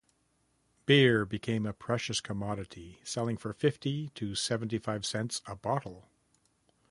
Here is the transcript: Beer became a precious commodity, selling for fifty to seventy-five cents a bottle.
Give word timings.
Beer 0.87 1.25
became 1.25 1.63
a 1.67 1.73
precious 1.73 2.21
commodity, 2.21 2.97
selling 3.03 3.37
for 3.37 3.53
fifty 3.53 4.07
to 4.15 4.33
seventy-five 4.33 5.05
cents 5.05 5.43
a 5.45 5.55
bottle. 5.55 6.09